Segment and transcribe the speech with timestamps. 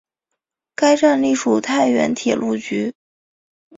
[0.73, 2.91] 该站隶属太原铁路局。